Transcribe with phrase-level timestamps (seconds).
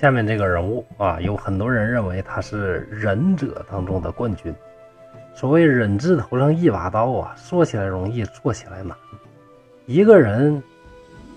[0.00, 4.50] 下面这个人物啊，有很多人认为他是忍者当中的冠军。
[5.34, 8.96] 所谓忍字头上一把刀啊，说起来容易，做起来难。
[9.84, 10.62] 一个人，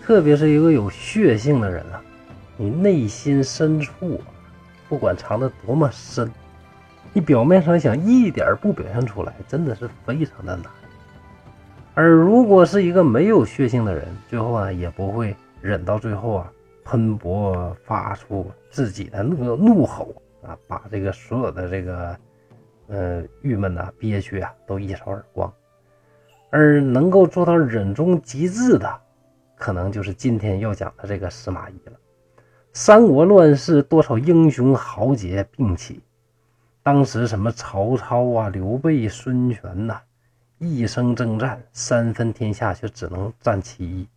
[0.02, 2.02] 特别是一个有血性的人啊，
[2.56, 4.22] 你内心深处，
[4.88, 6.32] 不管藏得多么深，
[7.12, 10.66] 你表面上想一点不表现出来，真的是非常的难。
[11.96, 16.50] 而如果是一个没有血性的人，最后啊，也不会忍到最后啊。
[16.84, 22.18] 喷薄发出自己的那个怒吼啊，把这个所有的这个
[22.88, 25.52] 呃郁闷呐、憋屈啊都一扫而光。
[26.50, 29.02] 而能够做到忍中极致的，
[29.56, 31.94] 可能就是今天要讲的这个司马懿了。
[32.74, 36.02] 三国乱世，多少英雄豪杰并起，
[36.84, 40.00] 当时什么曹操啊、刘备、孙权呐，
[40.60, 44.08] 一生征战，三分天下却只能占其一。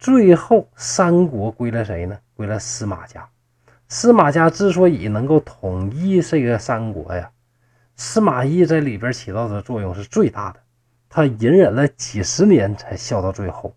[0.00, 2.18] 最后，三国归了谁呢？
[2.34, 3.28] 归了司马家。
[3.86, 7.30] 司马家之所以能够统一这个三国呀，
[7.96, 10.60] 司马懿在里边起到的作用是最大的。
[11.10, 13.76] 他隐忍了几十年才笑到最后，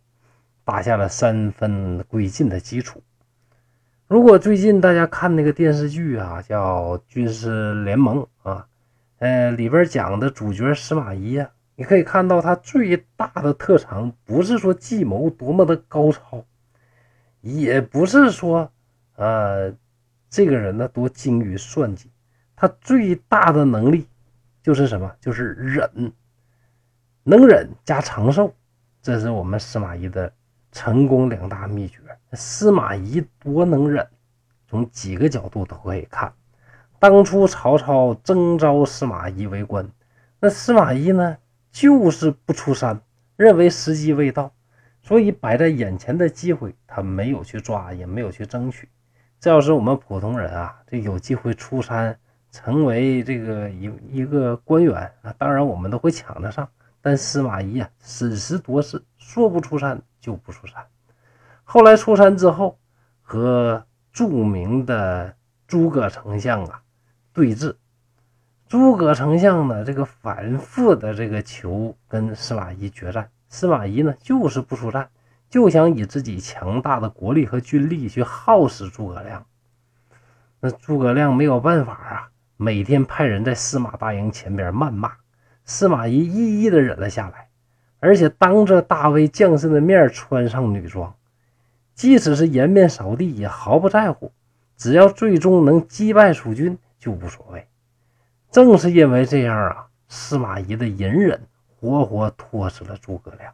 [0.63, 3.01] 打下了三分归晋的基础。
[4.07, 8.65] 如果最近大家看那个电视剧啊，叫《军师联盟》啊，
[9.19, 11.49] 呃，里边讲的主角司马懿呀。
[11.75, 16.45] 你可以看到他最大的特长，不是说计谋多么的高超，
[17.41, 18.71] 也不是说，
[19.15, 19.73] 呃，
[20.29, 22.11] 这个人呢多精于算计，
[22.55, 24.07] 他最大的能力
[24.61, 25.11] 就是什么？
[25.19, 26.13] 就是忍，
[27.23, 28.53] 能忍加长寿，
[29.01, 30.31] 这是我们司马懿的
[30.71, 31.97] 成功两大秘诀。
[32.33, 34.07] 司马懿多能忍，
[34.67, 36.31] 从几个角度都可以看。
[36.99, 39.89] 当初曹操征召司马懿为官，
[40.39, 41.37] 那司马懿呢？
[41.73, 43.01] 就是不出山，
[43.35, 44.53] 认为时机未到，
[45.01, 48.87] 所以摆在眼前的机会他没有去抓，也没有去争取。
[49.39, 52.17] 这要是我们普通人啊，这有机会出山
[52.51, 56.69] 成为这个一一个官员啊，当然我们都会抢得上。
[57.01, 60.85] 但司马懿啊，审时度势，说不出山就不出山。
[61.63, 62.77] 后来出山之后，
[63.21, 65.35] 和著名的
[65.67, 66.83] 诸葛丞相啊
[67.33, 67.75] 对峙。
[68.73, 75.09] 诸葛丞相呢，这个反复的这个求跟司马懿决战，司马懿呢就是不出战，
[75.47, 79.45] 就想以自己强大的国力和军力去耗死诸葛亮。
[80.59, 85.11] 那诸葛亮没有办法啊，每天派人在司马大营前边谩骂，
[85.65, 87.49] 司马懿一一的忍了下来，
[87.99, 91.13] 而且当着大魏将士的面穿上女装，
[91.93, 94.31] 即使是颜面扫地也毫不在乎，
[94.75, 97.67] 只要最终能击败蜀军就无所谓。
[98.53, 101.41] 正是因为这样啊，司马懿的隐忍
[101.79, 103.51] 活活拖死了诸葛亮。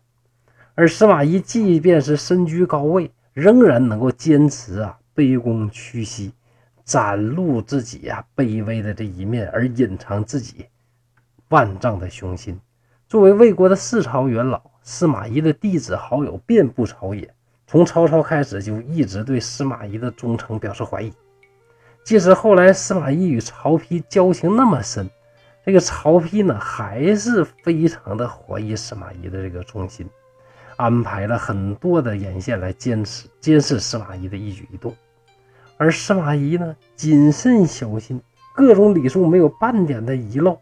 [0.75, 6.33] 而司马懿即便是身居高位，仍然能够坚持啊，卑躬屈膝，
[6.83, 10.65] 展露自己呀卑微的这一面，而隐藏自己
[11.47, 12.59] 万丈的雄心。
[13.07, 17.33] 作为魏国的四朝元老，司马懿的弟子好友遍布朝野，
[17.67, 21.13] 从曹操开始就一直对司马懿的忠诚表示怀疑。
[22.09, 25.07] 即使后来司马懿与曹丕交情那么深，
[25.63, 30.09] 这个曹丕呢还是非常的怀疑司马懿的这个忠心，
[30.75, 34.91] 安排了很多的眼线来监视监视司马懿的一举一动。
[35.77, 38.19] 而司马懿呢谨慎小心，
[38.55, 40.57] 各种礼数没有半点的遗漏，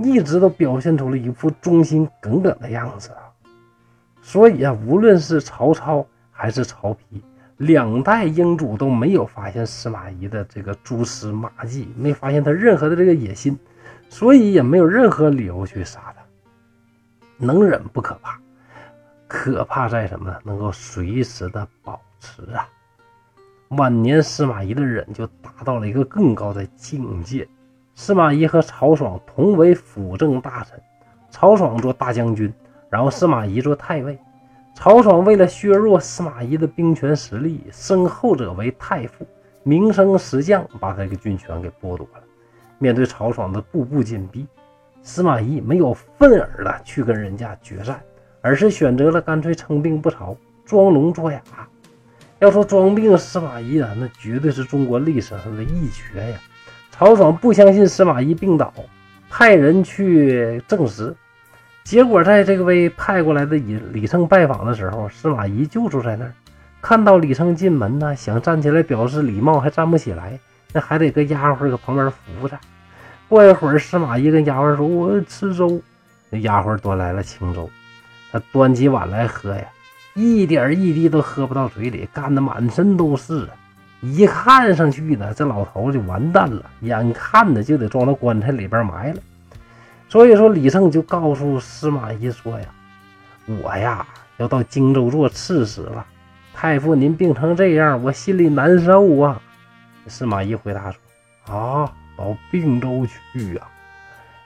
[0.00, 3.30] 一直都表现出了一副忠心耿耿的样子啊。
[4.20, 7.22] 所以啊，无论是曹操还是曹丕。
[7.58, 13.58] 两代英主都没有发现司马懿的这个蛛丝马迹，没发现他任何的这个野心，
[14.08, 16.22] 所以也没有任何理由去杀他。
[17.36, 18.38] 能忍不可怕，
[19.26, 20.38] 可怕在什么呢？
[20.44, 22.68] 能够随时的保持啊。
[23.70, 27.46] 晚年司马懿的忍就达到了一个更高的境界。
[27.94, 30.80] 司马懿和曹爽同为辅政大臣，
[31.28, 32.52] 曹爽做大将军，
[32.88, 34.16] 然后司马懿做太尉。
[34.80, 39.26] 曹爽为了削弱司马懿的兵权实力，升后者为太傅，
[39.64, 42.22] 名声实降，把他这个军权给剥夺了。
[42.78, 44.46] 面对曹爽的步步紧逼，
[45.02, 48.00] 司马懿没有愤而的去跟人家决战，
[48.40, 51.42] 而是选择了干脆称病不朝，装聋作哑。
[52.38, 56.38] 要说装病司马懿啊，那绝对是中国历史上的一绝呀。
[56.92, 58.72] 曹爽不相信司马懿病倒，
[59.28, 61.12] 派人去证实。
[61.84, 66.32] 结果，在这个位派过来的李李胜拜访的时候，司马懿就住在那儿。
[66.80, 70.38] 看到李胜进门呢，想站起来表示礼貌，还站不起来，
[70.72, 72.58] 那还得跟丫鬟搁旁边扶着。
[73.28, 75.80] 过一会儿，司马懿跟丫鬟说：“我吃粥。”
[76.30, 77.68] 那丫鬟端来了清粥，
[78.30, 79.64] 他端起碗来喝呀，
[80.14, 83.48] 一点一滴都喝不到嘴里，干的满身都是。
[84.00, 89.20] 一看上去呢，这老头就完蛋了，眼看着就得装到棺材里边埋了。
[90.08, 92.66] 所以说，李胜就告诉司马懿说呀
[93.62, 94.06] ：“我呀
[94.38, 96.06] 要到荆州做刺史了，
[96.54, 99.40] 太傅您病成这样，我心里难受啊。”
[100.08, 100.98] 司马懿回答说
[101.54, 103.62] ：“啊，到并州去呀？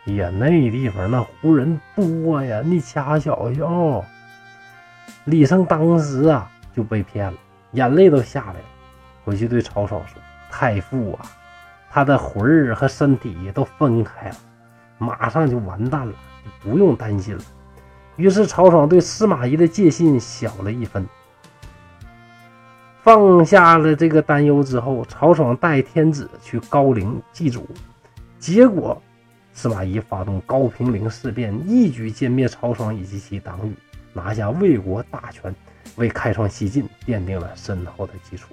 [0.07, 4.05] 哎呀，那地方那胡人多呀，你掐小小。”
[5.27, 7.39] 李胜当时啊就被骗了，
[7.71, 8.65] 眼泪都下来了，
[9.25, 10.21] 回去对曹操说
[10.51, 11.25] ：“太傅啊，
[11.89, 14.37] 他的魂儿和身体都分开了。”
[15.03, 16.15] 马上就完蛋了，
[16.63, 17.43] 不用担心了。
[18.17, 21.07] 于是曹爽对司马懿的戒心小了一分，
[23.03, 27.67] 放下了这个担忧之后，曹爽带天子去高陵祭祖。
[28.39, 29.01] 结果
[29.53, 33.75] 司马懿发动高平陵事变，一举歼灭曹爽以及其党羽，
[34.13, 35.55] 拿下魏国大权，
[35.97, 38.53] 为开创西晋奠定了深厚的基础。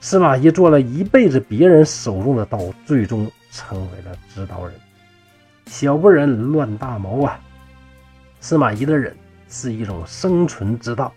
[0.00, 4.74] 司马懿做了一辈子别人手中的刀，最终成为了指导人。
[5.70, 7.40] 小不忍乱大谋啊！
[8.40, 11.12] 司马懿的忍是一种生存之道，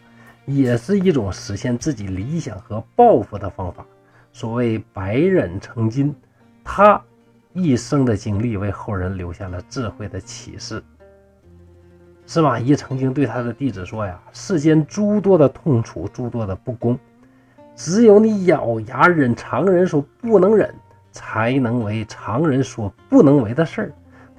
[0.45, 3.83] 也是一种实现自己理想和抱负的方法。
[4.31, 6.15] 所谓百忍成金，
[6.63, 7.01] 他
[7.53, 10.83] 一生的经历为后人留下了智慧的启示。
[12.27, 16.97] 司马懿曾经对他的弟子说：“呀，世间诸多的痛楚，诸多的不公，
[17.75, 20.71] 只有你咬牙忍常人所不能忍，
[21.11, 23.91] 才能为常人所不能为的事儿。”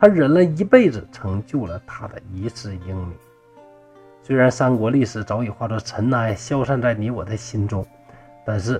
[0.04, 3.14] 他忍了一辈子，成就了他的一世英名。
[4.22, 7.86] 虽然三国历史早已化作尘埃，消散在你我的心中，
[8.44, 8.78] 但是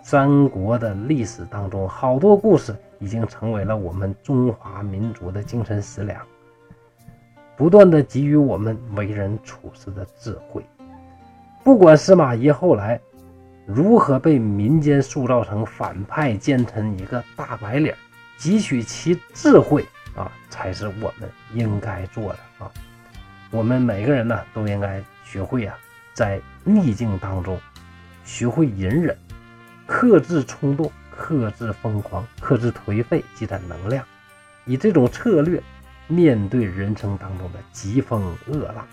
[0.00, 6.24] 三国的历史当中，好多故事已经成为了我们中华民族的精神食粮，
[7.56, 10.64] 不断的给予我们为人处事的智慧。
[11.64, 13.00] 不管司马懿后来
[13.66, 17.96] 如何被民间塑造成反派奸臣，一个大白脸。
[18.38, 22.70] 汲取其智慧啊，才是我们应该做的啊！
[23.50, 25.76] 我们每个人呢，都应该学会啊，
[26.14, 27.60] 在逆境当中
[28.24, 29.16] 学会隐忍，
[29.86, 34.04] 克制冲动，克制疯狂，克制颓废，积攒能量，
[34.64, 35.62] 以这种策略
[36.06, 38.86] 面对人生当中的疾风恶浪，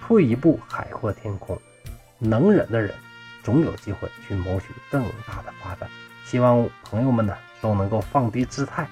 [0.00, 1.60] 退一步海阔天空。
[2.18, 2.94] 能忍的人，
[3.42, 5.88] 总有机会去谋取更大的发展。
[6.24, 7.34] 希望朋友们呢。
[7.62, 8.84] 都能够放低姿态，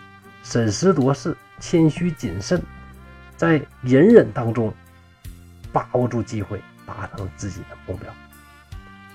[0.45, 2.63] 审时度势，谦虚谨慎，
[3.37, 4.73] 在隐忍当中
[5.73, 8.09] 把握住机会，达成自己的目标。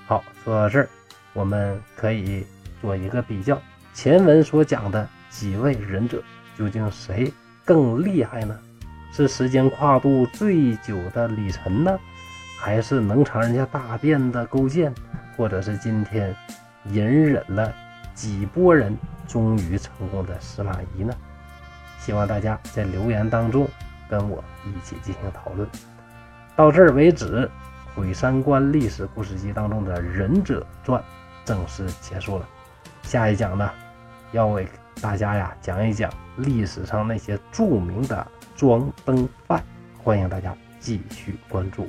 [0.06, 0.86] 好，说到这儿，
[1.32, 2.44] 我们可以
[2.82, 3.58] 做一个比较：
[3.94, 6.22] 前文所讲的几位忍者，
[6.54, 7.32] 究竟谁
[7.64, 8.60] 更厉害呢？
[9.14, 11.98] 是时间跨度最久的李晨呢，
[12.60, 14.94] 还是能尝人家大便的勾践，
[15.34, 16.36] 或者是今天
[16.90, 17.74] 隐忍了
[18.16, 18.98] 几波人？
[19.28, 21.12] 终于成功的司马懿呢？
[21.98, 23.68] 希望大家在留言当中
[24.08, 25.68] 跟我一起进行讨论。
[26.54, 27.50] 到这儿为止，
[27.94, 31.02] 《毁三观历史故事集》当中的忍者传
[31.44, 32.48] 正式结束了。
[33.02, 33.68] 下一讲呢，
[34.30, 34.68] 要为
[35.00, 39.60] 大家呀讲一讲历史上那些著名的装灯犯，
[39.98, 41.88] 欢迎大家继续关注。